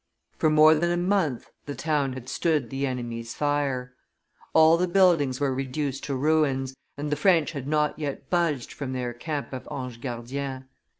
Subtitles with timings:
[0.35, 3.93] For more than a month the town had stood the enemy's fire;
[4.51, 8.93] all the buildings were reduced to ruins, and the French had not yet budged from
[8.93, 10.65] their camp of Ange Gardien.